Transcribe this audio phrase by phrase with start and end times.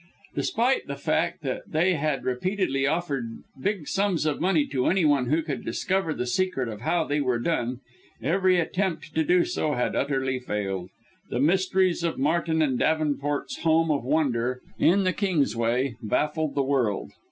[0.33, 5.27] Despite the fact that they had repeatedly offered big sums of money to any one
[5.27, 7.81] who could discover the secret of how they were done,
[8.19, 10.89] every attempt to do so had utterly failed.
[11.29, 17.11] The Mysteries of Martin and Davenport's Home of Wonder, in the Kingsway, baffled the world.